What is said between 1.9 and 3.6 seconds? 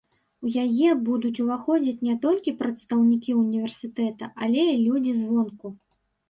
не толькі прадстаўнікі